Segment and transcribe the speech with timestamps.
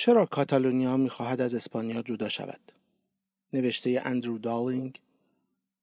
[0.00, 2.60] چرا کاتالونیا می‌خواهد از اسپانیا جدا شود؟
[3.52, 5.00] نوشته اندرو دالینگ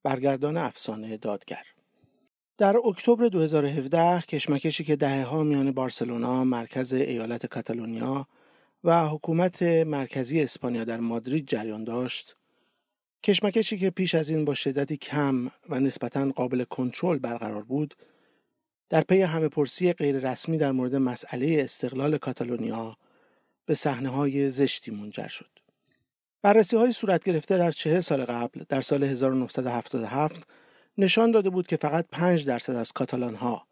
[0.04, 1.64] برگردان افسانه دادگر
[2.58, 8.28] در اکتبر 2017 کشمکشی که دهه ها میان بارسلونا مرکز ایالت کاتالونیا
[8.84, 12.36] و حکومت مرکزی اسپانیا در مادرید جریان داشت
[13.24, 17.96] کشمکشی که پیش از این با شدتی کم و نسبتا قابل کنترل برقرار بود
[18.90, 22.98] در پی همه پرسی غیر رسمی در مورد مسئله استقلال کاتالونیا
[23.66, 25.60] به صحنه های زشتی منجر شد.
[26.42, 30.48] بررسی های صورت گرفته در چهل سال قبل در سال 1977
[30.98, 33.68] نشان داده بود که فقط 5 درصد از کاتالان ها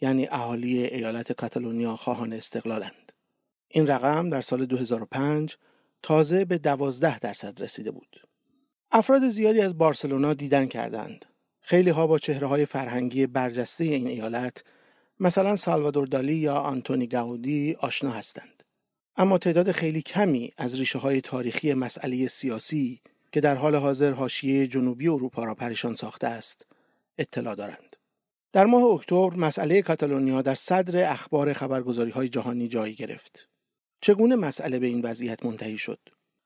[0.00, 3.12] یعنی اهالی ایالت کاتالونیا خواهان استقلالند.
[3.68, 5.56] این رقم در سال 2005
[6.02, 8.20] تازه به 12 درصد رسیده بود.
[8.90, 11.24] افراد زیادی از بارسلونا دیدن کردند.
[11.60, 14.64] خیلی ها با چهره های فرهنگی برجسته این ایالت
[15.20, 18.55] مثلا سالوادور دالی یا آنتونی گاودی آشنا هستند.
[19.18, 23.00] اما تعداد خیلی کمی از ریشه های تاریخی مسئله سیاسی
[23.32, 26.66] که در حال حاضر حاشیه جنوبی اروپا را پریشان ساخته است
[27.18, 27.96] اطلاع دارند.
[28.52, 33.48] در ماه اکتبر مسئله کاتالونیا در صدر اخبار خبرگزاری های جهانی جای گرفت.
[34.00, 35.98] چگونه مسئله به این وضعیت منتهی شد؟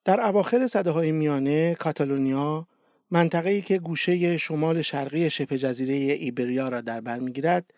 [0.05, 2.67] در اواخر صده های میانه کاتالونیا
[3.11, 7.75] منطقه‌ای که گوشه شمال شرقی شبه جزیره ایبریا را در بر می‌گیرد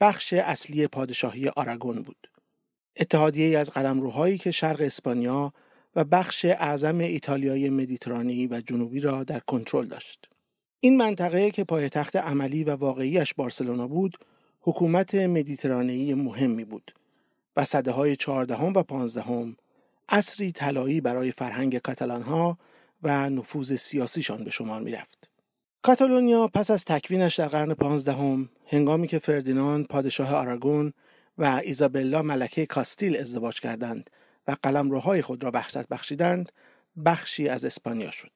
[0.00, 2.28] بخش اصلی پادشاهی آراگون بود.
[2.98, 5.52] اتحادیه از قلمروهایی که شرق اسپانیا
[5.96, 10.30] و بخش اعظم ایتالیای مدیترانه‌ای و جنوبی را در کنترل داشت.
[10.80, 14.18] این منطقه که پایتخت عملی و واقعیش بارسلونا بود،
[14.60, 16.94] حکومت مدیترانه‌ای مهمی بود
[17.56, 19.56] و صده های چهاردهم و پانزدهم
[20.08, 22.58] اصری طلایی برای فرهنگ کاتالانها
[23.02, 25.30] و نفوذ سیاسیشان به شمار می رفت.
[25.82, 30.92] کاتالونیا پس از تکوینش در قرن پانزدهم هنگامی که فردیناند پادشاه آراگون
[31.38, 34.10] و ایزابلا ملکه کاستیل ازدواج کردند
[34.48, 36.52] و قلمروهای خود را وحدت بخشیدند
[37.04, 38.32] بخشی از اسپانیا شد.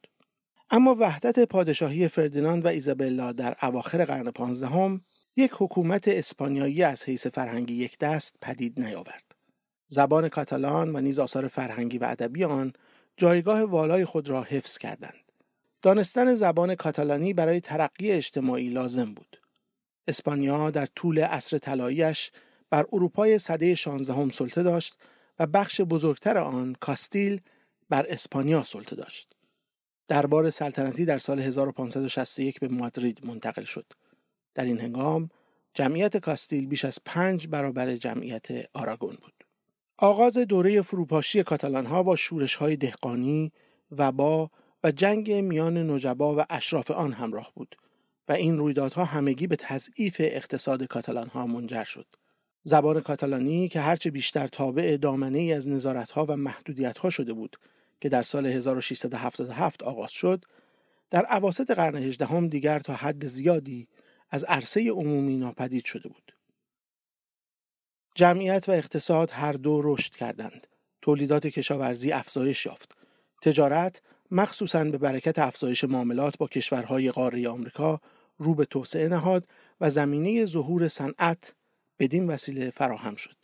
[0.70, 5.00] اما وحدت پادشاهی فردیناند و ایزابلا در اواخر قرن پانزدهم
[5.36, 9.34] یک حکومت اسپانیایی از حیث فرهنگی یک دست پدید نیاورد.
[9.88, 12.72] زبان کاتالان و نیز آثار فرهنگی و ادبی آن
[13.16, 15.32] جایگاه والای خود را حفظ کردند.
[15.82, 19.40] دانستن زبان کاتالانی برای ترقی اجتماعی لازم بود.
[20.08, 22.30] اسپانیا در طول عصر طلاییش
[22.72, 24.96] بر اروپای سده 16 هم سلطه داشت
[25.38, 27.40] و بخش بزرگتر آن کاستیل
[27.88, 29.32] بر اسپانیا سلطه داشت.
[30.08, 33.92] دربار سلطنتی در سال 1561 به مادرید منتقل شد.
[34.54, 35.30] در این هنگام
[35.74, 39.44] جمعیت کاستیل بیش از پنج برابر جمعیت آراگون بود.
[39.96, 43.52] آغاز دوره فروپاشی کاتالان ها با شورش های دهقانی،
[43.90, 44.50] وبا
[44.84, 47.76] و جنگ میان نجبا و اشراف آن همراه بود
[48.28, 52.06] و این رویدادها همگی به تضعیف اقتصاد کاتالان ها منجر شد.
[52.64, 57.32] زبان کاتالانی که هرچه بیشتر تابع دامنه ای از نظارت ها و محدودیت ها شده
[57.32, 57.56] بود
[58.00, 60.44] که در سال 1677 آغاز شد،
[61.10, 63.88] در عواسط قرن هجدهم دیگر تا حد زیادی
[64.30, 66.34] از عرصه عمومی ناپدید شده بود.
[68.14, 70.66] جمعیت و اقتصاد هر دو رشد کردند.
[71.02, 72.96] تولیدات کشاورزی افزایش یافت.
[73.42, 78.00] تجارت مخصوصاً به برکت افزایش معاملات با کشورهای قاره آمریکا
[78.38, 79.46] رو به توسعه نهاد
[79.80, 81.54] و زمینه ظهور صنعت
[82.02, 83.36] بدین وسیله فراهم شد.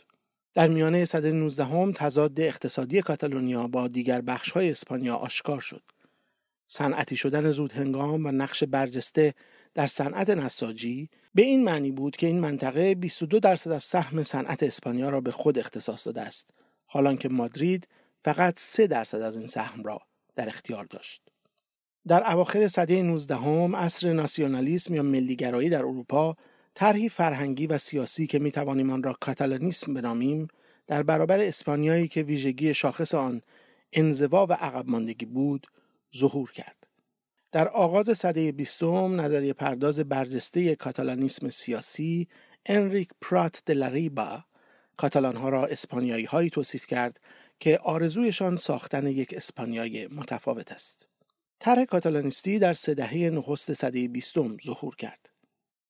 [0.54, 5.82] در میانه صده 19 هم تضاد اقتصادی کاتالونیا با دیگر بخش‌های اسپانیا آشکار شد.
[6.66, 9.34] صنعتی شدن زود هنگام و نقش برجسته
[9.74, 14.62] در صنعت نساجی به این معنی بود که این منطقه 22 درصد از سهم صنعت
[14.62, 16.50] اسپانیا را به خود اختصاص داده است
[16.86, 17.88] حالان که مادرید
[18.20, 20.00] فقط 3 درصد از این سهم را
[20.36, 21.22] در اختیار داشت
[22.08, 26.36] در اواخر سده 19 هم عصر ناسیونالیسم یا ملیگرایی در اروپا
[26.78, 30.48] طرحی فرهنگی و سیاسی که می توانیم آن را کاتالانیسم بنامیم
[30.86, 33.42] در برابر اسپانیایی که ویژگی شاخص آن
[33.92, 35.66] انزوا و عقب ماندگی بود
[36.16, 36.86] ظهور کرد
[37.52, 42.28] در آغاز سده بیستم نظریه پرداز برجسته کاتالانیسم سیاسی
[42.66, 44.44] انریک پرات دلاریبا
[44.96, 47.20] کاتالانها را اسپانیایی هایی توصیف کرد
[47.60, 51.08] که آرزویشان ساختن یک اسپانیای متفاوت است.
[51.58, 55.37] طرح کاتالانیستی در سه دهه نخست سده بیستم ظهور کرد.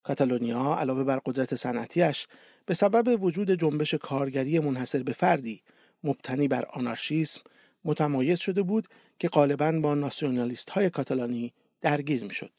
[0.08, 2.26] کاتالونیا علاوه بر قدرت صنعتیش
[2.66, 5.62] به سبب وجود جنبش کارگری منحصر به فردی
[6.04, 7.40] مبتنی بر آنارشیسم
[7.84, 8.88] متمایز شده بود
[9.18, 12.50] که غالبا با ناسیونالیست های کاتالانی درگیر می شد.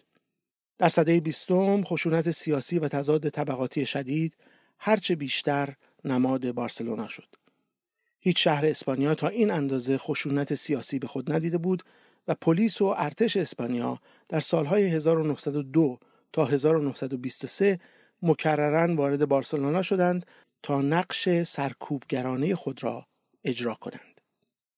[0.77, 4.37] در سده بیستم خشونت سیاسی و تضاد طبقاتی شدید
[4.79, 5.75] هرچه بیشتر
[6.05, 7.27] نماد بارسلونا شد.
[8.19, 11.83] هیچ شهر اسپانیا تا این اندازه خشونت سیاسی به خود ندیده بود
[12.27, 15.99] و پلیس و ارتش اسپانیا در سالهای 1902
[16.33, 17.79] تا 1923
[18.21, 20.25] مکررن وارد بارسلونا شدند
[20.63, 23.05] تا نقش سرکوبگرانه خود را
[23.43, 24.21] اجرا کنند.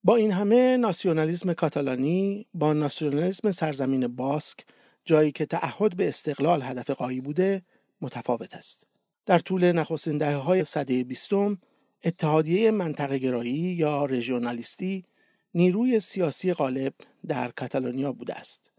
[0.03, 4.65] با این همه ناسیونالیسم کاتالانی با ناسیونالیسم سرزمین باسک
[5.05, 7.61] جایی که تعهد به استقلال هدف قایی بوده
[8.01, 8.87] متفاوت است.
[9.25, 11.57] در طول نخستین دهه های صده بیستم
[12.03, 15.05] اتحادیه منطقه گرایی یا رژیونالیستی
[15.53, 16.93] نیروی سیاسی غالب
[17.27, 18.71] در کاتالونیا بوده است.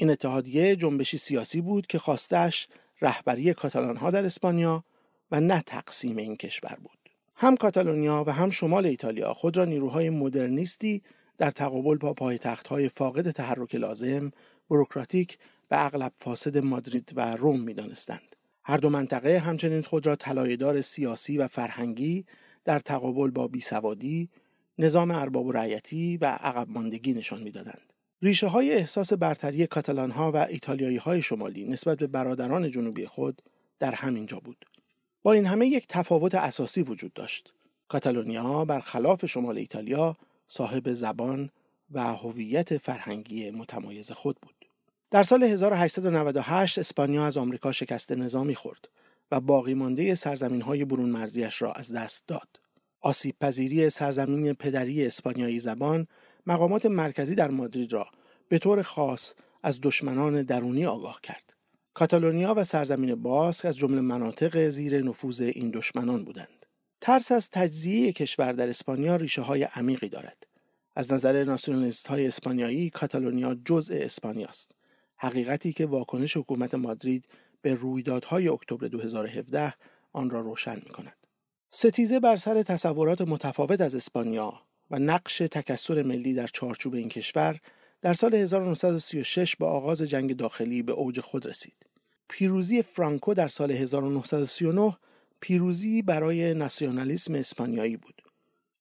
[0.00, 2.68] این اتحادیه جنبشی سیاسی بود که خواستش
[3.00, 4.84] رهبری کاتالان ها در اسپانیا
[5.30, 6.98] و نه تقسیم این کشور بود.
[7.34, 11.02] هم کاتالونیا و هم شمال ایتالیا خود را نیروهای مدرنیستی
[11.38, 14.30] در تقابل با پایتخت‌های فاقد تحرک لازم،
[14.70, 15.38] بروکراتیک
[15.70, 18.36] و اغلب فاسد مادرید و روم می‌دانستند.
[18.64, 22.26] هر دو منطقه همچنین خود را طلایه‌دار سیاسی و فرهنگی
[22.64, 24.28] در تقابل با بیسوادی،
[24.78, 27.92] نظام ارباب و رعیتی و عقب ماندگی نشان می‌دادند.
[28.22, 33.42] ریشه های احساس برتری کاتالان ها و ایتالیایی های شمالی نسبت به برادران جنوبی خود
[33.78, 34.66] در همین جا بود.
[35.22, 37.52] با این همه یک تفاوت اساسی وجود داشت.
[37.88, 41.50] کاتالونیا برخلاف شمال ایتالیا صاحب زبان
[41.90, 44.54] و هویت فرهنگی متمایز خود بود.
[45.10, 48.88] در سال 1898 اسپانیا از آمریکا شکست نظامی خورد
[49.30, 52.60] و باقی مانده سرزمین های برون مرزیش را از دست داد.
[53.00, 56.06] آسیب پذیری سرزمین پدری اسپانیایی زبان
[56.50, 58.06] مقامات مرکزی در مادرید را
[58.48, 61.54] به طور خاص از دشمنان درونی آگاه کرد.
[61.94, 66.66] کاتالونیا و سرزمین باسک از جمله مناطق زیر نفوذ این دشمنان بودند.
[67.00, 70.46] ترس از تجزیه کشور در اسپانیا ریشه های عمیقی دارد.
[70.96, 74.74] از نظر ناسیونالیست های اسپانیایی کاتالونیا جزء اسپانیا است.
[75.16, 77.28] حقیقتی که واکنش حکومت مادرید
[77.62, 79.74] به رویدادهای اکتبر 2017
[80.12, 81.26] آن را روشن می کند.
[81.70, 87.60] ستیزه بر سر تصورات متفاوت از اسپانیا و نقش تکسر ملی در چارچوب این کشور
[88.02, 91.86] در سال 1936 با آغاز جنگ داخلی به اوج خود رسید.
[92.28, 94.96] پیروزی فرانکو در سال 1939
[95.40, 98.22] پیروزی برای ناسیونالیسم اسپانیایی بود.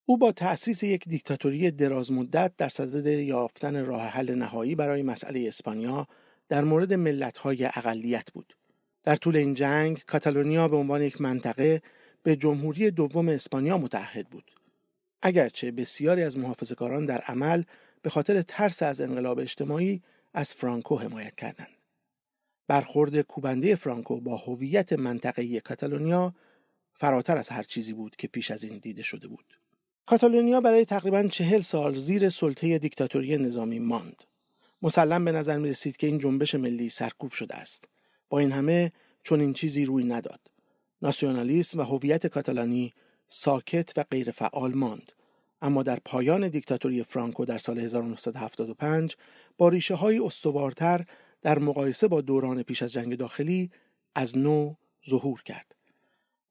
[0.05, 6.07] او با تأسیس یک دیکتاتوری درازمدت در صدد یافتن راه حل نهایی برای مسئله اسپانیا
[6.47, 8.53] در مورد ملت‌های اقلیت بود.
[9.03, 11.81] در طول این جنگ کاتالونیا به عنوان یک منطقه
[12.23, 14.51] به جمهوری دوم اسپانیا متحد بود.
[15.21, 17.63] اگرچه بسیاری از محافظه‌کاران در عمل
[18.01, 20.01] به خاطر ترس از انقلاب اجتماعی
[20.33, 21.67] از فرانکو حمایت کردند.
[22.67, 26.33] برخورد کوبنده فرانکو با هویت منطقه‌ای کاتالونیا
[26.93, 29.59] فراتر از هر چیزی بود که پیش از این دیده شده بود.
[30.05, 34.23] کاتالونیا برای تقریبا چهل سال زیر سلطه دیکتاتوری نظامی ماند.
[34.81, 37.87] مسلم به نظر می رسید که این جنبش ملی سرکوب شده است.
[38.29, 38.91] با این همه
[39.23, 40.39] چون این چیزی روی نداد.
[41.01, 42.93] ناسیونالیسم و هویت کاتالانی
[43.31, 45.11] ساکت و غیر فعال ماند.
[45.61, 49.15] اما در پایان دیکتاتوری فرانکو در سال 1975
[49.57, 51.05] با ریشه های استوارتر
[51.41, 53.71] در مقایسه با دوران پیش از جنگ داخلی
[54.15, 54.73] از نو
[55.09, 55.75] ظهور کرد.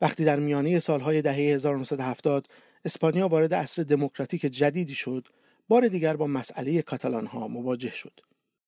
[0.01, 2.47] وقتی در میانه سالهای دهه 1970
[2.85, 5.29] اسپانیا وارد عصر دموکراتیک جدیدی شد،
[5.69, 8.21] بار دیگر با مسئله کاتالان ها مواجه شد.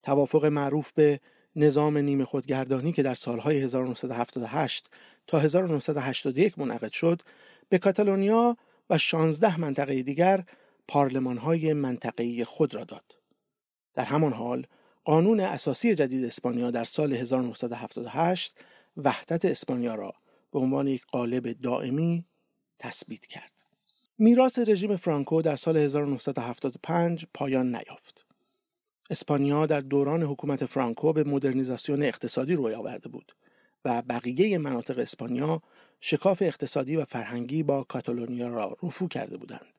[0.03, 1.21] توافق معروف به
[1.57, 4.91] نظام نیمه خودگردانی که در سالهای 1978
[5.27, 7.23] تا 1981 منعقد شد،
[7.71, 8.57] به کاتالونیا
[8.91, 10.45] و 16 منطقه دیگر
[10.89, 13.17] پارلمان های منطقه‌ای خود را داد.
[13.95, 14.67] در همان حال
[15.05, 18.55] قانون اساسی جدید اسپانیا در سال 1978
[18.97, 20.15] وحدت اسپانیا را
[20.53, 22.25] به عنوان یک قالب دائمی
[22.79, 23.53] تثبیت کرد.
[24.19, 28.27] میراث رژیم فرانکو در سال 1975 پایان نیافت.
[29.11, 33.33] اسپانیا در دوران حکومت فرانکو به مدرنیزاسیون اقتصادی روی آورده بود
[33.85, 35.63] و بقیه مناطق اسپانیا
[36.01, 39.79] شکاف اقتصادی و فرهنگی با کاتالونیا را رفو کرده بودند.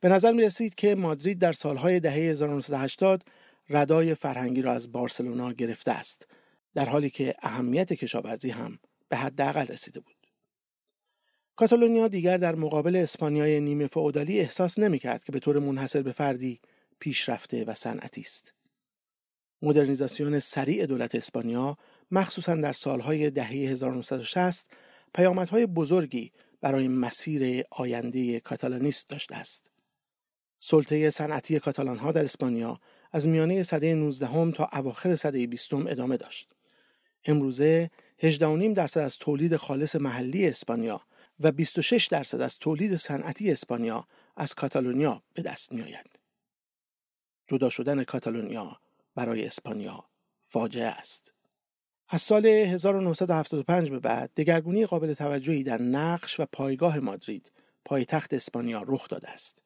[0.00, 3.22] به نظر می رسید که مادرید در سالهای دهه 1980
[3.70, 6.28] ردای فرهنگی را از بارسلونا گرفته است
[6.74, 10.14] در حالی که اهمیت کشاورزی هم به حداقل رسیده بود.
[11.56, 16.12] کاتالونیا دیگر در مقابل اسپانیای نیمه فئودالی احساس نمی کرد که به طور منحصر به
[16.12, 16.60] فردی
[16.98, 18.54] پیشرفته و صنعتی است.
[19.62, 21.78] مدرنیزاسیون سریع دولت اسپانیا
[22.10, 24.66] مخصوصا در سالهای دهه 1960
[25.14, 29.70] پیامدهای بزرگی برای مسیر آینده کاتالانیست داشته است.
[30.58, 32.80] سلطه صنعتی کاتالانها در اسپانیا
[33.12, 36.52] از میانه سده 19 تا اواخر سده 20 ادامه داشت.
[37.24, 37.90] امروزه
[38.22, 38.38] 18.5
[38.74, 41.00] درصد از تولید خالص محلی اسپانیا
[41.40, 44.06] و 26 درصد از تولید صنعتی اسپانیا
[44.36, 46.18] از کاتالونیا به دست می آید.
[47.46, 48.80] جدا شدن کاتالونیا
[49.14, 50.04] برای اسپانیا
[50.42, 51.33] فاجعه است.
[52.14, 57.52] از سال 1975 به بعد دگرگونی قابل توجهی در نقش و پایگاه مادرید
[57.84, 59.62] پایتخت اسپانیا رخ داده است.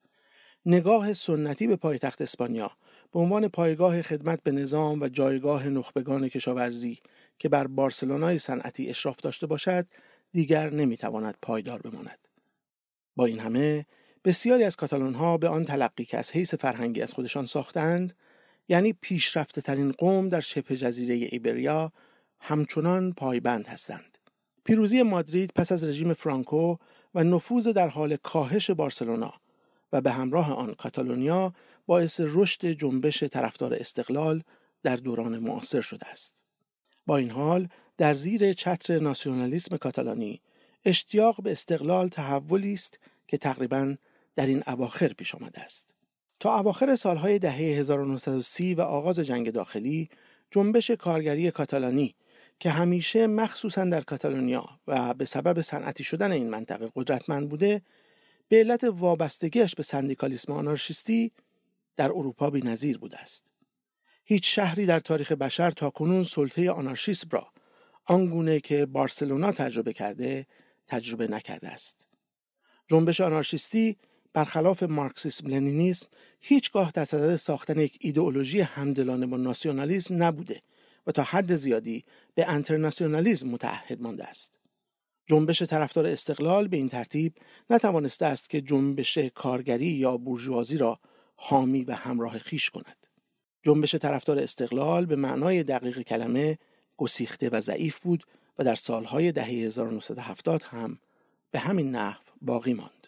[0.66, 2.70] نگاه سنتی به پایتخت اسپانیا
[3.12, 6.98] به عنوان پایگاه خدمت به نظام و جایگاه نخبگان کشاورزی
[7.38, 9.86] که بر بارسلونای صنعتی اشراف داشته باشد
[10.32, 12.28] دیگر نمی‌تواند پایدار بماند.
[13.16, 13.86] با این همه
[14.24, 18.14] بسیاری از کاتالان ها به آن تلقی که از حیث فرهنگی از خودشان ساختند
[18.68, 21.92] یعنی پیشرفته ترین قوم در شبه جزیره ایبریا
[22.40, 24.18] همچنان پایبند هستند.
[24.64, 26.76] پیروزی مادرید پس از رژیم فرانکو
[27.14, 29.34] و نفوذ در حال کاهش بارسلونا
[29.92, 31.54] و به همراه آن کاتالونیا
[31.86, 34.42] باعث رشد جنبش طرفدار استقلال
[34.82, 36.42] در دوران معاصر شده است.
[37.06, 40.40] با این حال در زیر چتر ناسیونالیسم کاتالانی
[40.84, 43.96] اشتیاق به استقلال تحولی است که تقریبا
[44.34, 45.94] در این اواخر پیش آمده است.
[46.40, 50.08] تا اواخر سالهای دهه 1930 و آغاز جنگ داخلی
[50.50, 52.14] جنبش کارگری کاتالانی
[52.60, 57.82] که همیشه مخصوصا در کاتالونیا و به سبب صنعتی شدن این منطقه قدرتمند بوده
[58.48, 61.32] به علت وابستگیش به سندیکالیسم آنارشیستی
[61.96, 63.52] در اروپا نظیر بوده است.
[64.24, 67.46] هیچ شهری در تاریخ بشر تا کنون سلطه آنارشیسم را
[68.04, 70.46] آنگونه که بارسلونا تجربه کرده
[70.86, 72.08] تجربه نکرده است.
[72.88, 73.96] جنبش آنارشیستی
[74.32, 76.06] برخلاف مارکسیسم لنینیسم
[76.40, 80.62] هیچگاه در صدد ساختن یک ایدئولوژی همدلانه با ناسیونالیسم نبوده
[81.08, 84.58] و تا حد زیادی به انترناسیونالیسم متعهد مانده است.
[85.26, 87.34] جنبش طرفدار استقلال به این ترتیب
[87.70, 91.00] نتوانسته است که جنبش کارگری یا بورژوازی را
[91.36, 93.06] حامی و همراه خیش کند.
[93.62, 96.58] جنبش طرفدار استقلال به معنای دقیق کلمه
[96.96, 98.24] گسیخته و ضعیف بود
[98.58, 100.98] و در سالهای دهه 1970 هم
[101.50, 103.06] به همین نحو باقی ماند.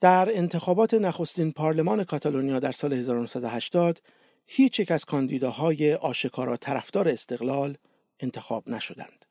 [0.00, 4.02] در انتخابات نخستین پارلمان کاتالونیا در سال 1980
[4.46, 7.76] هیچ یک از کاندیداهای آشکارا طرفدار استقلال
[8.20, 9.24] انتخاب نشدند.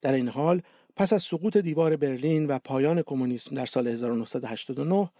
[0.00, 0.62] در این حال
[0.96, 5.10] پس از سقوط دیوار برلین و پایان کمونیسم در سال 1989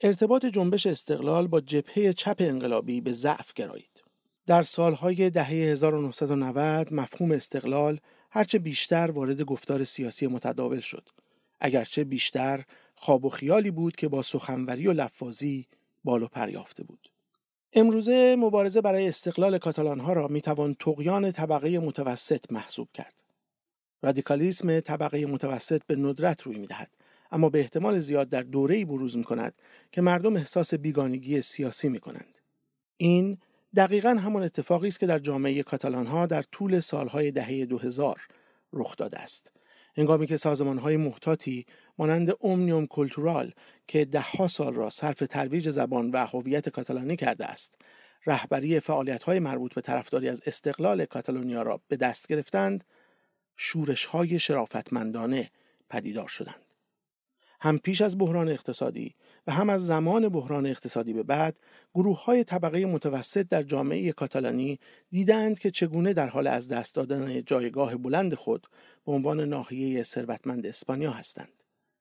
[0.00, 4.02] ارتباط جنبش استقلال با جبهه چپ انقلابی به ضعف گرایید.
[4.46, 8.00] در سالهای دهه 1990 مفهوم استقلال
[8.30, 11.08] هرچه بیشتر وارد گفتار سیاسی متداول شد.
[11.60, 12.64] اگرچه بیشتر
[12.94, 15.66] خواب و خیالی بود که با سخنوری و لفاظی
[16.04, 17.10] بالو پریافته بود.
[17.72, 23.14] امروزه مبارزه برای استقلال کاتالان ها را می توان تقیان طبقه متوسط محسوب کرد.
[24.02, 26.90] رادیکالیسم طبقه متوسط به ندرت روی می دهد.
[27.30, 29.54] اما به احتمال زیاد در دوره‌ای بروز می کند
[29.92, 32.38] که مردم احساس بیگانگی سیاسی می کنند.
[32.96, 33.38] این
[33.76, 38.20] دقیقا همان اتفاقی است که در جامعه کاتالان ها در طول سالهای دهه 2000
[38.72, 39.52] رخ داده است.
[39.96, 41.66] هنگامی که سازمان های محتاطی
[41.98, 43.52] مانند اومنیوم کلتورال
[43.88, 47.78] که دهها سال را صرف ترویج زبان و هویت کاتالانی کرده است
[48.26, 52.84] رهبری فعالیت های مربوط به طرفداری از استقلال کاتالونیا را به دست گرفتند
[53.56, 55.50] شورش های شرافتمندانه
[55.90, 56.62] پدیدار شدند
[57.60, 59.14] هم پیش از بحران اقتصادی
[59.46, 61.58] و هم از زمان بحران اقتصادی به بعد
[61.94, 64.80] گروه های طبقه متوسط در جامعه کاتالانی
[65.10, 68.66] دیدند که چگونه در حال از دست دادن جایگاه بلند خود
[69.06, 71.57] به عنوان ناحیه ثروتمند اسپانیا هستند.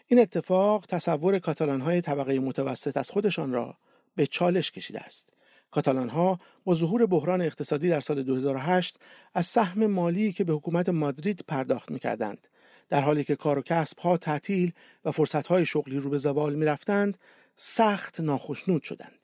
[0.08, 3.78] این اتفاق تصور کاتالان های طبقه متوسط از خودشان را
[4.16, 5.34] به چالش کشیده است.
[5.72, 9.00] کاتالان ها با ظهور بحران اقتصادی در سال 2008
[9.34, 12.48] از سهم مالی که به حکومت مادرید پرداخت می کردند
[12.90, 14.72] در حالی که کار و کسب ها تعطیل
[15.06, 17.18] و فرصت های شغلی رو به زوال می رفتند
[17.56, 19.20] سخت ناخشنود شدند.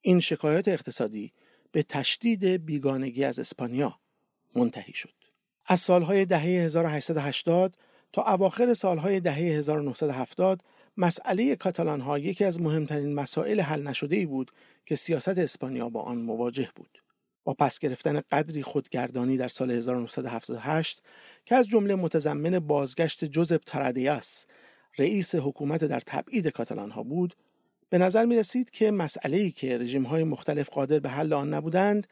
[0.00, 1.32] این شکایت اقتصادی
[1.72, 3.98] به تشدید بیگانگی از اسپانیا
[4.56, 5.14] منتهی شد.
[5.66, 7.76] از سالهای دهه 1880
[8.16, 10.62] تا اواخر سالهای دهه 1970
[10.96, 14.50] مسئله کاتالان ها یکی از مهمترین مسائل حل نشده بود
[14.86, 17.02] که سیاست اسپانیا با آن مواجه بود.
[17.44, 21.02] با پس گرفتن قدری خودگردانی در سال 1978
[21.44, 24.46] که از جمله متضمن بازگشت جوزپ ترادیاس
[24.98, 27.34] رئیس حکومت در تبعید کاتالان ها بود
[27.90, 31.54] به نظر می رسید که مسئله ای که رژیم های مختلف قادر به حل آن
[31.54, 32.06] نبودند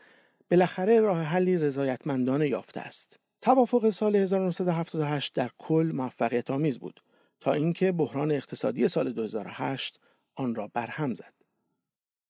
[0.50, 7.00] بالاخره راه حلی رضایتمندانه یافته است توافق سال 1978 در کل موفقیت آمیز بود
[7.40, 10.00] تا اینکه بحران اقتصادی سال 2008
[10.34, 11.34] آن را برهم زد.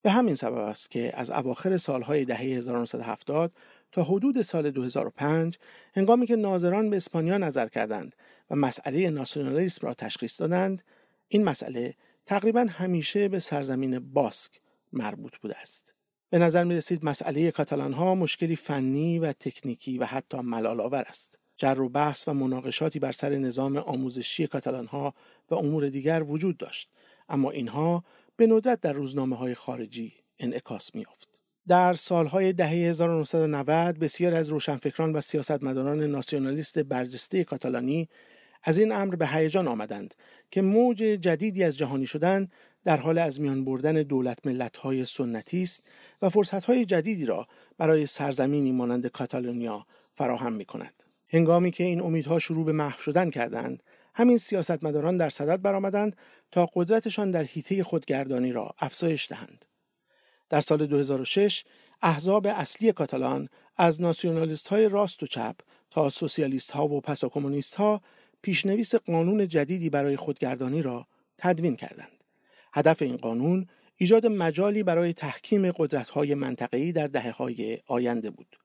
[0.01, 3.51] به همین سبب است که از اواخر سالهای دهه 1970
[3.91, 5.57] تا حدود سال 2005
[5.93, 8.15] هنگامی که ناظران به اسپانیا نظر کردند
[8.51, 10.83] و مسئله ناسیونالیسم را تشخیص دادند
[11.27, 11.95] این مسئله
[12.25, 14.61] تقریبا همیشه به سرزمین باسک
[14.93, 15.95] مربوط بوده است.
[16.35, 21.03] به نظر می رسید مسئله کاتالان ها مشکلی فنی و تکنیکی و حتی ملال آور
[21.07, 25.13] است جر و بحث و مناقشاتی بر سر نظام آموزشی کاتالان ها
[25.49, 26.89] و امور دیگر وجود داشت
[27.29, 28.03] اما اینها
[28.35, 31.41] به ندرت در روزنامه های خارجی انعکاس میافت.
[31.67, 38.09] در سالهای دهه 1990 بسیاری از روشنفکران و سیاستمداران ناسیونالیست برجسته کاتالانی
[38.63, 40.15] از این امر به هیجان آمدند
[40.51, 42.47] که موج جدیدی از جهانی شدن
[42.85, 45.83] در حال از میان بردن دولت ملت‌های سنتی است
[46.21, 51.03] و فرصت‌های جدیدی را برای سرزمینی مانند کاتالونیا فراهم می کند.
[51.27, 56.15] هنگامی که این امیدها شروع به محو شدن کردند، همین سیاستمداران در صدد برآمدند
[56.51, 59.65] تا قدرتشان در حیطه خودگردانی را افزایش دهند.
[60.49, 61.63] در سال 2006
[62.01, 65.55] احزاب اصلی کاتالان از ناسیونالیست های راست و چپ
[65.91, 68.01] تا سوسیالیست ها و پسا کمونیست ها
[68.41, 72.14] پیشنویس قانون جدیدی برای خودگردانی را تدوین کردند.
[72.75, 73.67] هدف این قانون
[73.97, 78.59] ایجاد مجالی برای تحکیم قدرت های منطقه‌ای در دهه های آینده بود.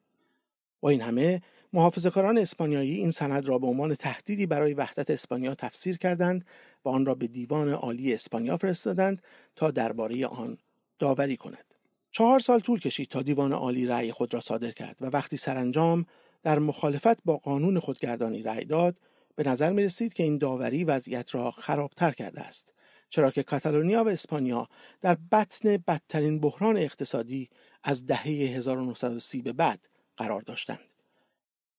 [0.81, 5.99] با این همه محافظه‌کاران اسپانیایی این سند را به عنوان تهدیدی برای وحدت اسپانیا تفسیر
[5.99, 6.45] کردند
[6.85, 9.23] و آن را به دیوان عالی اسپانیا فرستادند
[9.57, 10.59] تا درباره آن
[10.99, 11.75] داوری کند.
[12.11, 16.07] چهار سال طول کشید تا دیوان عالی رأی خود را صادر کرد و وقتی سرانجام
[16.43, 18.97] در مخالفت با قانون خودگردانی رأی داد
[19.37, 22.75] به نظر می رسید که این داوری وضعیت را خرابتر کرده است
[23.11, 24.69] چرا که کاتالونیا و اسپانیا
[25.01, 27.49] در بطن بدترین بحران اقتصادی
[27.83, 30.81] از دهه 1930 به بعد قرار داشتند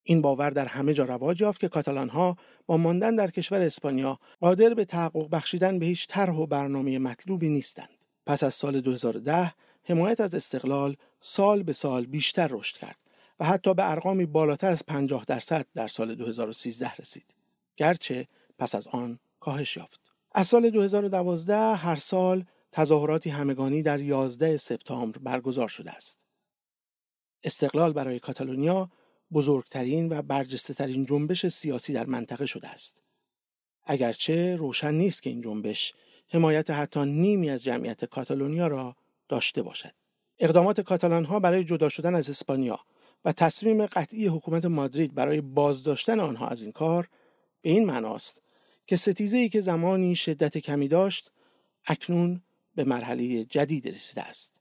[0.04, 4.20] این باور در همه جا رواج یافت که کاتالان ها با ماندن در کشور اسپانیا
[4.40, 7.90] قادر به تحقق بخشیدن به هیچ طرح و برنامه مطلوبی نیستند
[8.26, 12.98] پس از سال 2010 حمایت از استقلال سال به سال بیشتر رشد کرد
[13.40, 17.36] و حتی به ارقامی بالاتر از 50 درصد در سال 2013 رسید.
[17.78, 18.28] گرچه
[18.60, 20.01] پس از آن کاهش یافت.
[20.32, 26.26] از سال 2012 هر سال تظاهراتی همگانی در 11 سپتامبر برگزار شده است.
[27.44, 28.90] استقلال برای کاتالونیا
[29.34, 33.04] بزرگترین و برجسته ترین جنبش سیاسی در منطقه شده است.
[33.84, 35.94] اگرچه روشن نیست که این جنبش
[36.30, 38.96] حمایت حتی نیمی از جمعیت کاتالونیا را
[39.30, 39.92] داشته باشد.
[40.40, 42.80] اقدامات کاتالان ها برای جدا شدن از اسپانیا
[43.26, 47.08] و تصمیم قطعی حکومت مادرید برای بازداشتن آنها از این کار
[47.62, 48.42] به این معناست
[48.92, 51.32] که ستیزه ای که زمانی شدت کمی داشت
[51.86, 52.42] اکنون
[52.76, 54.60] به مرحله جدید رسیده است.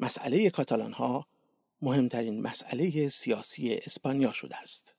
[0.00, 1.26] مسئله کاتالان ها
[1.82, 4.96] مهمترین مسئله سیاسی اسپانیا شده است.